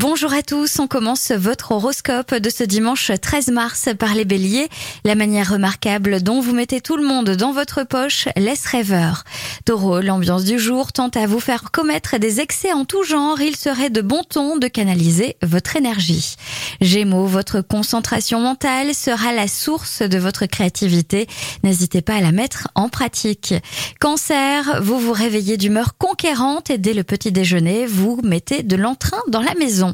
[0.00, 4.68] Bonjour à tous, on commence votre horoscope de ce dimanche 13 mars par les béliers.
[5.02, 9.24] La manière remarquable dont vous mettez tout le monde dans votre poche laisse rêveur.
[9.68, 13.54] Taureau, l'ambiance du jour tente à vous faire commettre des excès en tout genre, il
[13.54, 16.36] serait de bon ton de canaliser votre énergie.
[16.80, 21.26] Gémeaux, votre concentration mentale sera la source de votre créativité,
[21.64, 23.52] n'hésitez pas à la mettre en pratique.
[24.00, 29.20] Cancer, vous vous réveillez d'humeur conquérante et dès le petit déjeuner, vous mettez de l'entrain
[29.28, 29.92] dans la maison.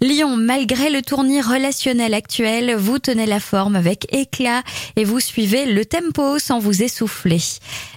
[0.00, 4.62] Lyon, malgré le tournir relationnel actuel, vous tenez la forme avec éclat
[4.94, 7.42] et vous suivez le tempo sans vous essouffler.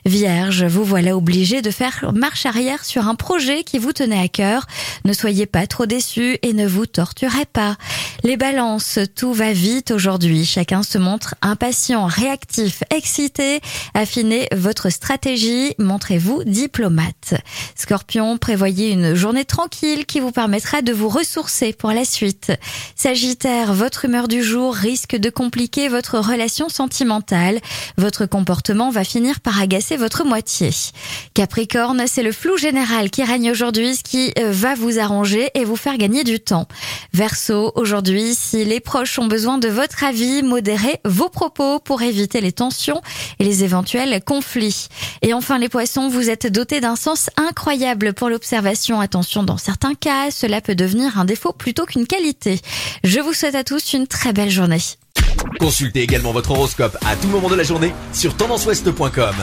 [0.05, 4.30] Vierge, vous voilà obligé de faire marche arrière sur un projet qui vous tenait à
[4.30, 4.68] cœur.
[5.04, 7.76] Ne soyez pas trop déçus et ne vous torturez pas.
[8.23, 10.44] Les balances, tout va vite aujourd'hui.
[10.44, 13.62] Chacun se montre impatient, réactif, excité.
[13.94, 17.36] Affinez votre stratégie, montrez-vous diplomate.
[17.76, 22.52] Scorpion, prévoyez une journée tranquille qui vous permettra de vous ressourcer pour la suite.
[22.95, 27.59] Sagittaire, votre humeur du jour risque de compliquer votre relation sentimentale.
[27.98, 30.72] Votre comportement va finir par agacer votre moitié.
[31.33, 35.64] Capricorne, c'est le flou général qui règne aujourd'hui, ce qui euh, va vous arranger et
[35.64, 36.67] vous faire gagner du temps.
[37.14, 37.72] Verseau,
[38.35, 43.02] si les proches ont besoin de votre avis, modérez vos propos pour éviter les tensions
[43.39, 44.88] et les éventuels conflits.
[45.21, 48.99] Et enfin, les poissons, vous êtes dotés d'un sens incroyable pour l'observation.
[48.99, 52.59] Attention, dans certains cas, cela peut devenir un défaut plutôt qu'une qualité.
[53.03, 54.81] Je vous souhaite à tous une très belle journée.
[55.59, 59.35] Consultez également votre horoscope à tout moment de la journée sur tendanceouest.com.